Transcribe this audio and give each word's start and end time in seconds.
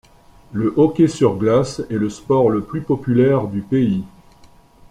Le 0.51 0.73
hockey 0.77 1.07
sur 1.07 1.35
glace 1.35 1.79
est 1.91 1.99
le 1.99 2.09
sport 2.09 2.49
le 2.49 2.63
plus 2.63 2.81
populaire 2.81 3.45
du 3.45 3.61
pays. 3.61 4.03